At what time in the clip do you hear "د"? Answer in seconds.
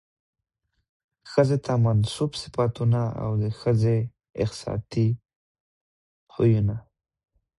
3.41-3.43